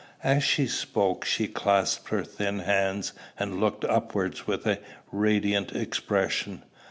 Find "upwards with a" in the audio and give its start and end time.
3.85-4.79